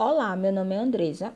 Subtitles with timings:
[0.00, 1.34] Olá, meu nome é Andresa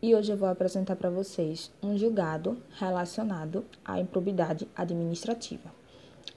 [0.00, 5.68] e hoje eu vou apresentar para vocês um julgado relacionado à improbidade administrativa.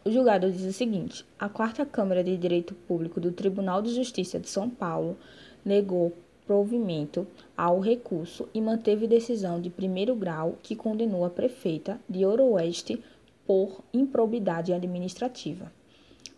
[0.03, 4.39] O julgado diz o seguinte: a Quarta Câmara de Direito Público do Tribunal de Justiça
[4.39, 5.19] de São Paulo
[5.63, 6.17] negou
[6.47, 13.03] provimento ao recurso e manteve decisão de primeiro grau que condenou a prefeita de Oeste
[13.45, 15.71] por improbidade administrativa.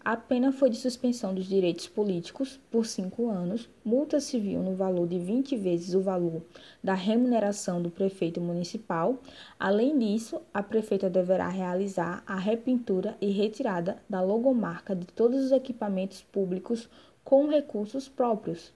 [0.04, 5.06] A pena foi de suspensão dos direitos políticos por cinco anos, multa civil no valor
[5.06, 6.42] de 20 vezes o valor
[6.82, 9.20] da remuneração do prefeito municipal.
[9.60, 15.52] Além disso, a prefeita deverá realizar a repintura e retirada da logomarca de todos os
[15.52, 16.90] equipamentos públicos
[17.24, 18.74] com recursos próprios,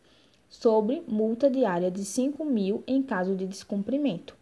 [0.49, 4.35] sobre multa diária de 5 mil em caso de descumprimento.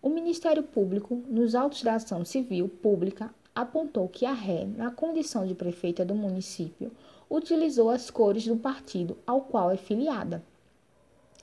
[0.00, 5.44] O Ministério Público, nos autos da ação civil pública, apontou que a ré, na condição
[5.44, 6.92] de prefeita do município,
[7.28, 10.44] utilizou as cores do partido ao qual é filiada,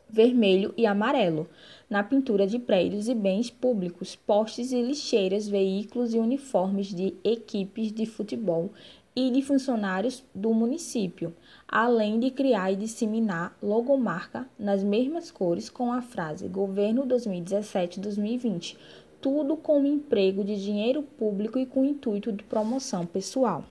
[0.07, 1.45] vermelho e amarelo,
[1.89, 7.91] na pintura de prédios e bens públicos, postes e lixeiras, veículos e uniformes de equipes
[7.91, 8.71] de futebol
[9.13, 11.35] e de funcionários do município,
[11.67, 18.77] além de criar e disseminar logomarca nas mesmas cores com a frase Governo 2017-2020
[19.25, 23.63] tudo com o emprego de dinheiro público e com o intuito de promoção pessoal.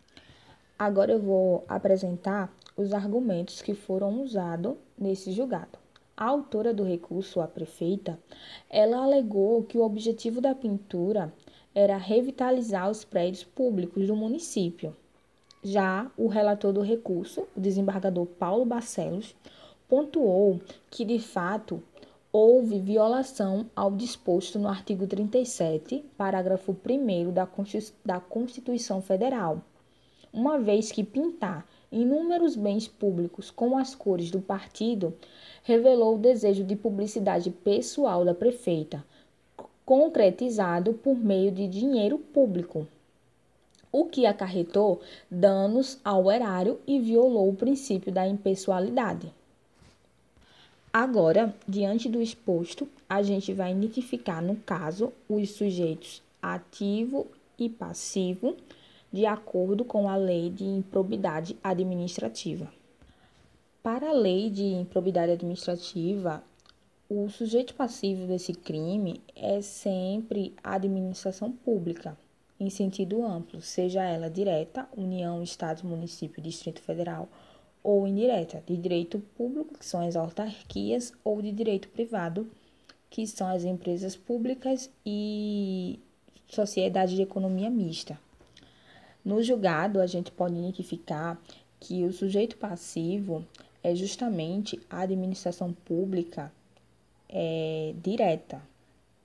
[0.76, 5.78] Agora eu vou apresentar os argumentos que foram usados nesse julgado.
[6.16, 8.18] A autora do recurso, a prefeita,
[8.68, 11.32] ela alegou que o objetivo da pintura
[11.72, 14.92] era revitalizar os prédios públicos do município.
[15.62, 19.36] Já o relator do recurso, o desembargador Paulo Barcelos,
[19.88, 20.60] pontuou
[20.90, 21.80] que, de fato,
[22.36, 27.32] houve violação ao disposto no artigo 37, parágrafo 1
[28.04, 29.62] da Constituição Federal,
[30.32, 35.14] uma vez que pintar inúmeros bens públicos com as cores do partido
[35.62, 39.04] revelou o desejo de publicidade pessoal da prefeita,
[39.86, 42.84] concretizado por meio de dinheiro público,
[43.92, 45.00] o que acarretou
[45.30, 49.32] danos ao erário e violou o princípio da impessoalidade.
[50.96, 57.26] Agora, diante do exposto, a gente vai identificar, no caso, os sujeitos ativo
[57.58, 58.56] e passivo,
[59.12, 62.72] de acordo com a lei de improbidade administrativa.
[63.82, 66.44] Para a lei de improbidade administrativa,
[67.10, 72.16] o sujeito passivo desse crime é sempre a administração pública,
[72.60, 77.28] em sentido amplo, seja ela direta, União, Estado, Município, Distrito Federal
[77.84, 82.50] ou indireta, de direito público, que são as autarquias, ou de direito privado,
[83.10, 86.00] que são as empresas públicas e
[86.48, 88.18] sociedade de economia mista.
[89.22, 91.40] No julgado, a gente pode identificar
[91.78, 93.44] que o sujeito passivo
[93.82, 96.50] é justamente a administração pública
[97.28, 98.62] é, direta.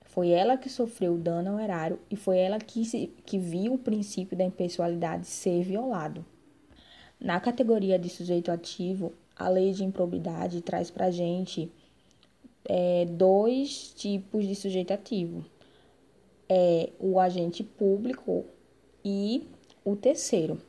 [0.02, 3.74] Foi ela que sofreu o dano ao erário e foi ela que, se, que viu
[3.74, 6.24] o princípio da impessoalidade ser violado.
[7.20, 11.70] Na categoria de sujeito ativo, a lei de improbidade traz para a gente
[12.64, 15.44] é, dois tipos de sujeito ativo.
[16.48, 18.46] É o agente público
[19.04, 19.46] e
[19.84, 20.62] o terceiro.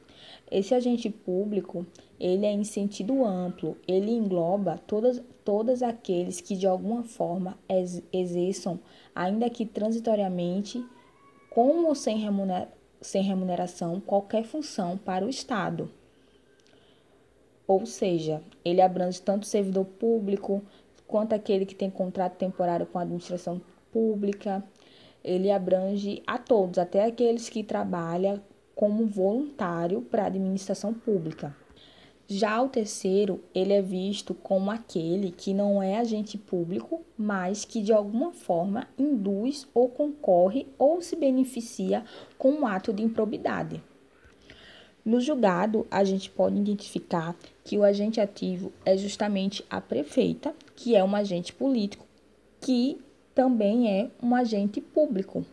[0.52, 1.86] Esse agente público,
[2.20, 8.04] ele é em sentido amplo, ele engloba todas, todas aqueles que de alguma forma ex
[8.12, 8.78] exerçam,
[9.16, 10.86] ainda que transitoriamente,
[11.50, 12.18] com ou sem
[13.24, 15.90] remuneração, qualquer função para o Estado.
[17.72, 20.62] Ou seja, ele abrange tanto o servidor público
[21.08, 23.62] quanto aquele que tem contrato temporário com a administração
[23.94, 24.62] pública.
[25.24, 28.42] Ele abrange a todos, até aqueles que trabalham
[28.76, 31.56] como voluntário para a administração pública.
[32.28, 37.82] Já o terceiro, ele é visto como aquele que não é agente público, mas que
[37.82, 42.04] de alguma forma induz ou concorre ou se beneficia
[42.38, 43.82] com um ato de improbidade.
[45.04, 50.96] No julgado, a gente pode identificar que o agente ativo é justamente a prefeita, que
[50.96, 52.06] é um agente político,
[52.60, 53.04] que
[53.34, 55.44] também é um agente público.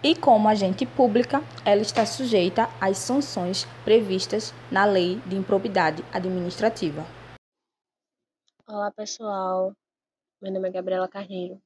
[0.00, 7.04] E como agente pública, ela está sujeita às sanções previstas na Lei de Improbidade Administrativa.
[8.68, 9.72] Olá, pessoal.
[10.40, 11.60] Meu nome é Gabriela Carneiro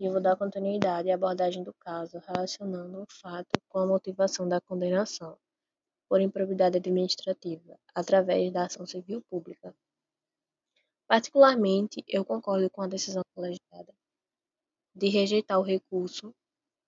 [0.00, 4.48] e eu vou dar continuidade à abordagem do caso relacionando o fato com a motivação
[4.48, 5.36] da condenação
[6.12, 9.74] por improbidade administrativa, através da ação civil pública.
[11.06, 13.94] Particularmente, eu concordo com a decisão colegiada
[14.94, 16.34] de rejeitar o recurso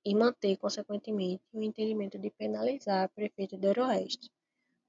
[0.05, 4.31] e manter, consequentemente, o entendimento de penalizar a prefeita do Oeste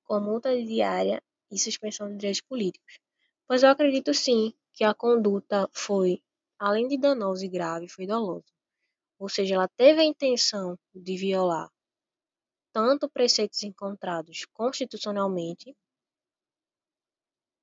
[0.04, 3.00] com multa diária e suspensão de direitos políticos,
[3.48, 6.22] pois eu acredito sim que a conduta foi,
[6.60, 8.52] além de danosa e grave, foi dolosa.
[9.18, 11.70] Ou seja, ela teve a intenção de violar
[12.76, 15.74] tanto preceitos encontrados constitucionalmente,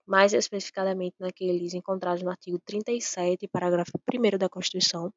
[0.07, 5.13] mais especificadamente naqueles encontrados no artigo 37, parágrafo 1 da Constituição,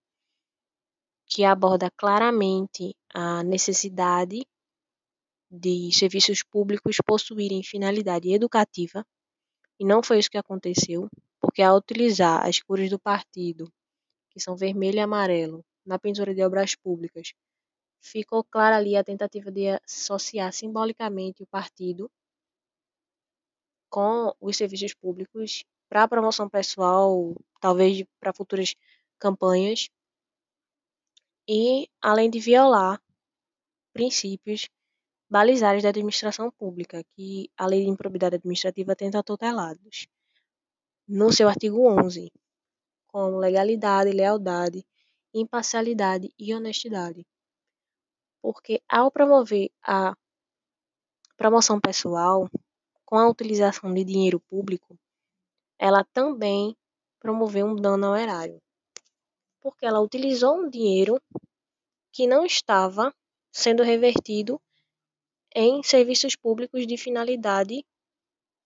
[1.26, 4.46] que aborda claramente a necessidade
[5.50, 9.02] de serviços públicos possuírem finalidade educativa,
[9.80, 11.08] e não foi isso que aconteceu,
[11.40, 13.72] porque ao utilizar as cores do partido,
[14.30, 17.32] que são vermelho e amarelo, na pintura de obras públicas,
[18.02, 22.10] ficou clara ali a tentativa de associar simbolicamente o partido
[23.90, 28.76] com os serviços públicos para promoção pessoal, talvez para futuras
[29.20, 29.90] campanhas,
[31.48, 33.02] e além de violar
[33.94, 34.68] princípios
[35.30, 40.08] balizares da administração pública, que a Lei de Improbidade Administrativa tenta tutelados,
[41.08, 42.32] no seu artigo 11,
[43.08, 44.86] como legalidade, lealdade,
[45.34, 47.26] imparcialidade e honestidade.
[48.46, 50.16] Porque ao promover a
[51.36, 52.48] promoção pessoal
[53.04, 54.96] com a utilização de dinheiro público,
[55.80, 56.78] ela também
[57.20, 58.62] promoveu um dano ao erário.
[59.60, 61.20] Porque ela utilizou um dinheiro
[62.12, 63.12] que não estava
[63.52, 64.62] sendo revertido
[65.56, 67.84] em serviços públicos de finalidade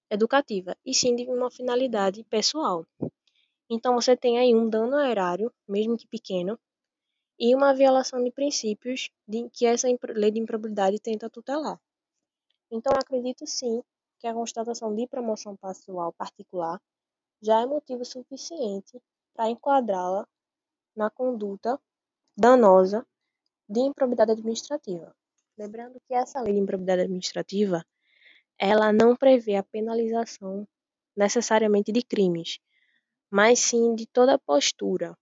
[0.09, 2.85] educativa, e sim de uma finalidade pessoal.
[3.69, 6.59] Então você tem aí um dano ao erário, mesmo que pequeno,
[7.39, 11.79] e uma violação de princípios de que essa lei de improbidade tenta tutelar.
[12.69, 13.81] Então acredito sim
[14.19, 16.81] que a constatação de promoção pessoal particular
[17.41, 19.01] já é motivo suficiente
[19.33, 20.27] para enquadrá-la
[20.93, 21.79] na conduta
[22.37, 23.07] danosa
[23.67, 25.15] de improbidade administrativa.
[25.57, 27.85] Lembrando que essa lei de improbidade administrativa,
[28.57, 30.67] ela não prevê a penalização
[31.15, 32.59] necessariamente de crimes,
[33.31, 35.17] mas sim de toda postura,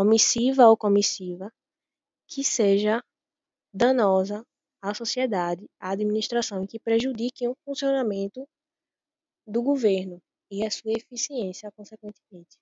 [0.00, 1.52] omissiva ou comissiva,
[2.28, 3.02] que seja
[3.74, 4.46] danosa
[4.80, 8.48] à sociedade, à administração e que prejudique o funcionamento
[9.44, 10.22] do governo
[10.52, 12.56] e a sua eficiência, consequentemente.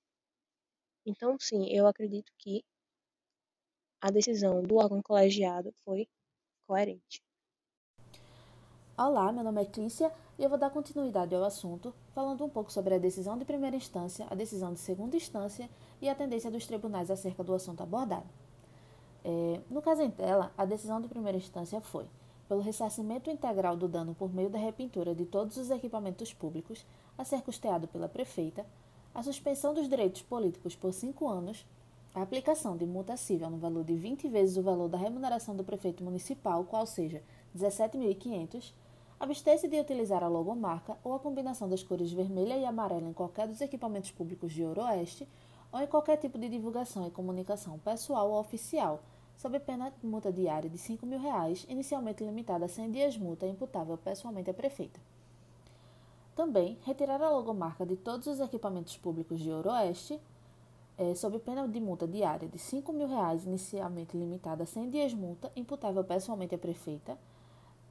[1.04, 2.64] Então, sim, eu acredito que
[4.00, 6.08] a decisão do órgão colegiado foi
[6.66, 7.25] coerente.
[8.98, 12.72] Olá, meu nome é Clícia e eu vou dar continuidade ao assunto, falando um pouco
[12.72, 15.68] sobre a decisão de primeira instância, a decisão de segunda instância
[16.00, 18.24] e a tendência dos tribunais acerca do assunto abordado.
[19.22, 22.06] É, no caso em tela, a decisão de primeira instância foi
[22.48, 26.86] pelo ressarcimento integral do dano por meio da repintura de todos os equipamentos públicos
[27.18, 28.64] a ser custeado pela prefeita,
[29.14, 31.66] a suspensão dos direitos políticos por cinco anos
[32.16, 35.62] a aplicação de multa civil no valor de 20 vezes o valor da remuneração do
[35.62, 37.22] prefeito municipal, qual seja
[37.54, 38.72] 17.500,
[39.18, 43.48] abster-se de utilizar a logomarca ou a combinação das cores vermelha e amarela em qualquer
[43.48, 45.26] dos equipamentos públicos de Ouro-Oeste
[45.72, 49.02] ou em qualquer tipo de divulgação e comunicação pessoal ou oficial,
[49.36, 53.46] sob pena de multa diária de 5 mil reais, inicialmente limitada a 100 dias multa
[53.46, 55.00] imputável pessoalmente à prefeita.
[56.34, 60.20] Também, retirar a logomarca de todos os equipamentos públicos de Ouro-Oeste,
[60.98, 65.14] é, sob pena de multa diária de 5 mil reais, inicialmente limitada a 100 dias
[65.14, 67.18] multa, imputável pessoalmente à prefeita,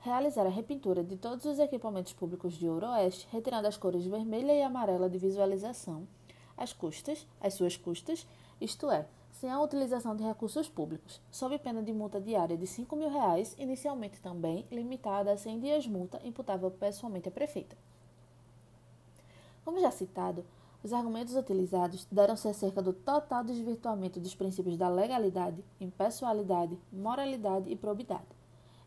[0.06, 4.62] realizar a repintura de todos os equipamentos públicos de Ouro-Oeste, retirando as cores vermelha e
[4.62, 6.08] amarela de visualização,
[6.56, 8.28] as custas, as suas custas,
[8.62, 12.96] isto é, sem a utilização de recursos públicos, sob pena de multa diária de 5
[12.96, 17.76] mil reais, inicialmente também limitada a 100 dias multa, imputável pessoalmente à prefeita.
[19.64, 20.46] Como já citado,
[20.84, 27.76] os argumentos utilizados deram-se acerca do total desvirtuamento dos princípios da legalidade, impessoalidade, moralidade e
[27.76, 28.28] probidade.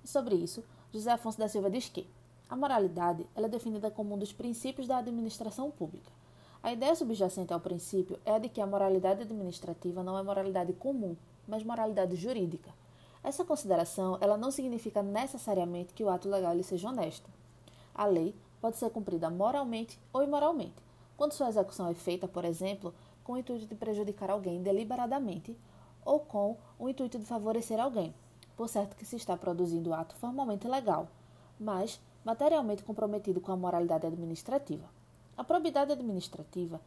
[0.05, 2.09] E sobre isso, José Afonso da Silva diz que
[2.49, 6.11] a moralidade é definida como um dos princípios da administração pública.
[6.63, 10.73] A ideia subjacente ao princípio é a de que a moralidade administrativa não é moralidade
[10.73, 11.15] comum,
[11.47, 12.71] mas moralidade jurídica.
[13.23, 17.29] Essa consideração ela não significa necessariamente que o ato legal seja honesto.
[17.95, 20.83] A lei pode ser cumprida moralmente ou imoralmente,
[21.19, 25.55] quando sua execução é feita, por exemplo, com o intuito de prejudicar alguém deliberadamente
[26.03, 28.15] ou com o intuito de favorecer alguém,
[28.59, 31.07] por certo que se está produzindo ato formalmente legal,
[31.61, 34.85] mas materialmente comprometido com a moralidade administrativa.
[35.37, 36.81] A probidade administrativa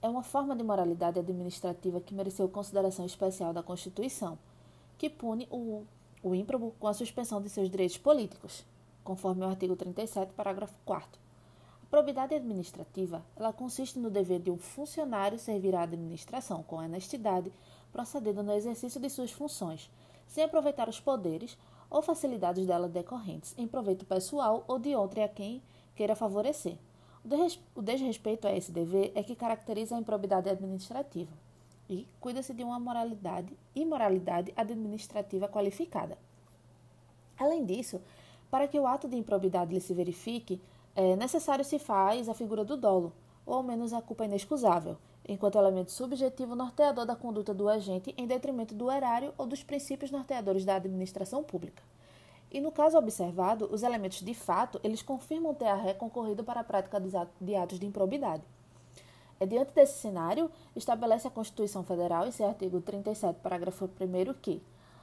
[0.00, 4.38] é uma forma de moralidade administrativa que mereceu consideração especial da Constituição,
[4.96, 5.84] que pune o,
[6.22, 8.64] o ímprobo com a suspensão de seus direitos políticos,
[9.02, 11.26] conforme o artigo 37, parágrafo 4
[11.86, 17.52] a probidade administrativa ela consiste no dever de um funcionário servir à administração com honestidade,
[17.92, 19.88] procedendo no exercício de suas funções,
[20.26, 21.56] sem aproveitar os poderes
[21.88, 25.62] ou facilidades dela decorrentes em proveito pessoal ou de outrem a quem
[25.94, 26.76] queira favorecer.
[27.74, 31.32] O desrespeito a esse dever é que caracteriza a improbidade administrativa
[31.88, 36.18] e cuida-se de uma moralidade, imoralidade administrativa qualificada.
[37.38, 38.00] Além disso,
[38.50, 40.60] para que o ato de improbidade lhe se verifique,
[40.94, 43.12] é necessário se faz a figura do dolo,
[43.44, 44.96] ou ao menos a culpa inexcusável,
[45.28, 50.10] enquanto elemento subjetivo norteador da conduta do agente em detrimento do erário ou dos princípios
[50.10, 51.82] norteadores da administração pública.
[52.50, 56.60] E no caso observado, os elementos de fato, eles confirmam ter a ré concorrido para
[56.60, 57.00] a prática
[57.40, 58.42] de atos de improbidade.
[59.38, 64.62] É diante desse cenário, estabelece a Constituição Federal, em seu artigo 37, parágrafo 1 que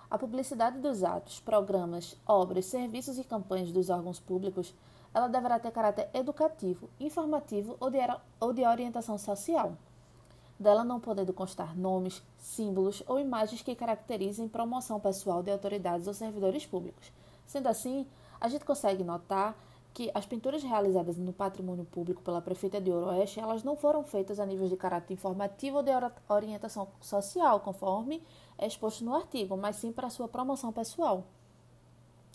[0.10, 4.74] a publicidade dos atos, programas, obras, serviços e campanhas dos órgãos públicos,
[5.14, 7.98] ela deverá ter caráter educativo, informativo ou de,
[8.40, 9.76] ou de orientação social,
[10.60, 16.14] dela não podendo constar nomes, símbolos ou imagens que caracterizem promoção pessoal de autoridades ou
[16.14, 17.12] servidores públicos.
[17.46, 18.08] Sendo assim,
[18.40, 19.56] a gente consegue notar
[19.94, 24.40] que as pinturas realizadas no patrimônio público pela prefeita de Oroeste, elas não foram feitas
[24.40, 25.92] a nível de caráter informativo ou de
[26.28, 28.24] orientação social, conforme
[28.58, 31.24] é exposto no artigo, mas sim para sua promoção pessoal.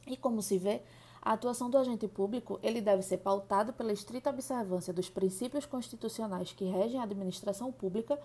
[0.06, 0.82] E como se vê,
[1.20, 6.52] a atuação do agente público ele deve ser pautado pela estrita observância dos princípios constitucionais
[6.52, 8.18] que regem a administração pública,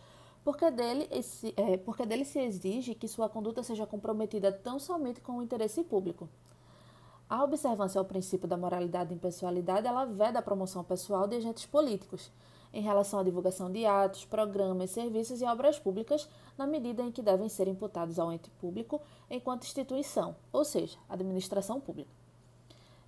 [0.43, 5.21] porque dele, esse, é, porque dele se exige que sua conduta seja comprometida tão somente
[5.21, 6.29] com o interesse público.
[7.29, 11.65] A observância ao princípio da moralidade e impessoalidade ela veda a promoção pessoal de agentes
[11.65, 12.31] políticos
[12.73, 17.21] em relação à divulgação de atos, programas, serviços e obras públicas na medida em que
[17.21, 22.22] devem ser imputados ao ente público enquanto instituição, ou seja, administração pública.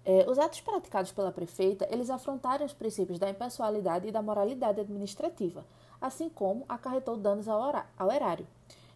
[0.06, 4.80] É, os atos praticados pela prefeita, eles afrontaram os princípios da impessoalidade e da moralidade
[4.80, 5.66] administrativa,
[6.00, 7.60] assim como acarretou danos ao,
[7.98, 8.46] ao erário.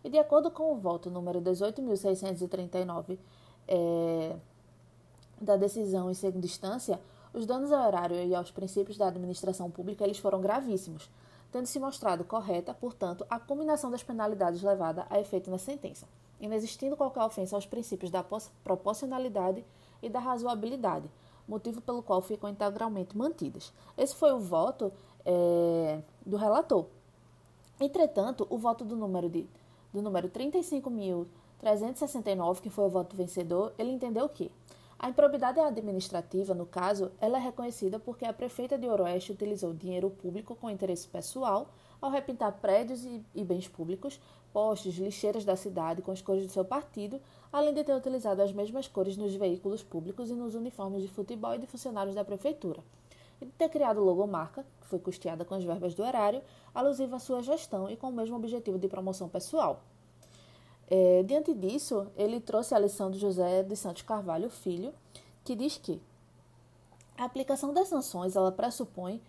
[0.04, 3.18] E de acordo com o voto número 18.639
[3.68, 4.36] é,
[5.42, 7.00] da decisão em segunda instância,
[7.34, 11.10] os danos ao erário e aos princípios da administração pública eles foram gravíssimos,
[11.52, 16.08] tendo se mostrado correta, portanto, a combinação das penalidades levada a efeito na sentença,
[16.40, 18.24] inexistindo qualquer ofensa aos princípios da
[18.64, 19.66] proporcionalidade
[20.02, 21.10] e da razoabilidade,
[21.48, 23.74] motivo pelo qual ficam integralmente mantidas.
[23.98, 24.92] Esse foi o voto
[25.26, 26.86] é, do relator.
[27.80, 29.48] Entretanto, o voto do número, de,
[29.94, 34.52] do número 35.369, que foi o voto vencedor, ele entendeu que
[35.02, 40.10] a improbidade administrativa, no caso, ela é reconhecida porque a prefeita de Oroeste utilizou dinheiro
[40.10, 41.70] público com interesse pessoal
[42.02, 44.20] ao repintar prédios e, e bens públicos,
[44.52, 48.52] postes, lixeiras da cidade com as cores do seu partido, além de ter utilizado as
[48.52, 52.84] mesmas cores nos veículos públicos e nos uniformes de futebol e de funcionários da prefeitura.
[53.42, 56.42] E de ter criado logomarca, que foi custeada com as verbas do erário,
[56.74, 59.82] alusiva à sua gestão e com o mesmo objetivo de promoção pessoal.
[60.90, 64.94] É, diante disso, ele trouxe a lição de José de Santos Carvalho Filho,
[65.44, 66.02] que diz que
[67.18, 69.22] a aplicação das sanções ela pressupõe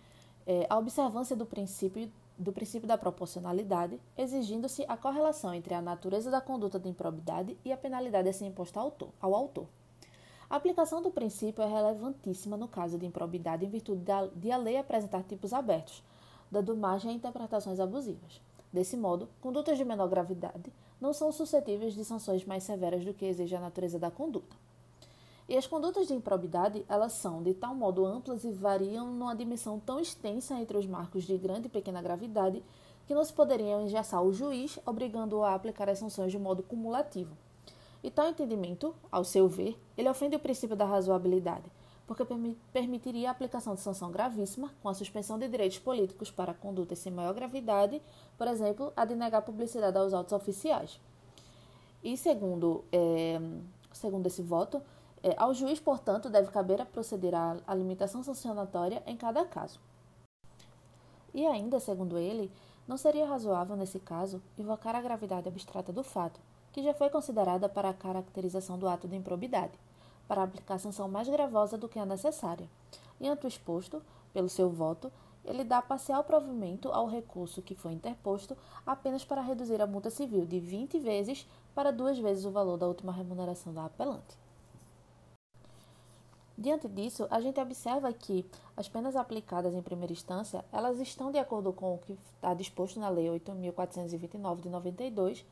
[0.45, 6.31] é, a observância do princípio do princípio da proporcionalidade, exigindo-se a correlação entre a natureza
[6.31, 9.09] da conduta de improbidade e a penalidade a ser imposta ao autor.
[9.21, 9.67] Ao autor.
[10.49, 14.03] A aplicação do princípio é relevantíssima no caso de improbidade em virtude
[14.35, 16.03] de a lei apresentar tipos abertos,
[16.51, 18.41] dando margem a interpretações abusivas.
[18.73, 23.25] Desse modo, condutas de menor gravidade não são suscetíveis de sanções mais severas do que
[23.25, 24.55] exige a natureza da conduta.
[25.51, 29.77] E as condutas de improbidade, elas são de tal modo amplas e variam numa dimensão
[29.81, 32.63] tão extensa entre os marcos de grande e pequena gravidade
[33.05, 37.35] que não se poderiam engessar o juiz, obrigando-o a aplicar as sanções de modo cumulativo.
[38.01, 41.69] E tal entendimento, ao seu ver, ele ofende o princípio da razoabilidade,
[42.07, 42.23] porque
[42.71, 47.11] permitiria a aplicação de sanção gravíssima, com a suspensão de direitos políticos para condutas sem
[47.11, 48.01] maior gravidade,
[48.37, 50.97] por exemplo, a de negar publicidade aos autos oficiais.
[52.01, 53.37] E segundo, é,
[53.91, 54.81] segundo esse voto,
[55.23, 59.79] é, ao juiz, portanto, deve caber a proceder à, limitação sancionatória em cada caso.
[61.33, 62.51] E ainda, segundo ele,
[62.87, 66.39] não seria razoável, nesse caso, invocar a gravidade abstrata do fato,
[66.71, 69.73] que já foi considerada para a caracterização do ato de improbidade,
[70.27, 72.67] para aplicar sanção mais gravosa do que a necessária.
[73.19, 74.01] E ante o exposto,
[74.33, 75.11] pelo seu voto,
[75.45, 80.45] ele dá parcial provimento ao recurso que foi interposto apenas para reduzir a multa civil
[80.45, 84.40] de 20 vezes para duas vezes o valor da última remuneração da apelante.
[86.61, 88.45] Diante disso, a gente observa que
[88.77, 92.99] as penas aplicadas em primeira instância, elas estão de acordo com o que está disposto
[92.99, 95.43] na Lei 8.429 de 92,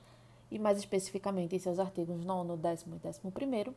[0.52, 3.76] e mais especificamente em seus artigos 9, 10 e 11.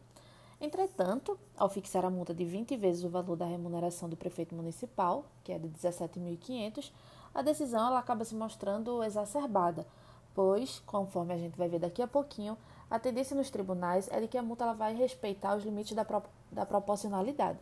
[0.61, 5.25] Entretanto, ao fixar a multa de 20 vezes o valor da remuneração do prefeito municipal,
[5.43, 6.93] que é de 17.500,
[7.35, 9.87] a decisão ela acaba se mostrando exacerbada,
[10.35, 12.57] pois, conforme a gente vai ver daqui a pouquinho,
[12.91, 16.05] a tendência nos tribunais é de que a multa ela vai respeitar os limites da,
[16.05, 17.59] pro, da proporcionalidade.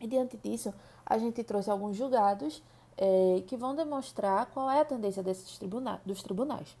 [0.00, 0.72] E diante disso,
[1.04, 2.62] a gente trouxe alguns julgados
[2.96, 6.76] é, que vão demonstrar qual é a tendência desses tribuna dos tribunais.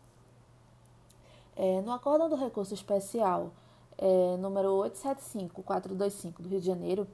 [1.56, 3.50] É, no acórdão do recurso especial
[3.98, 7.06] é, número 875-425 do Rio de Janeiro,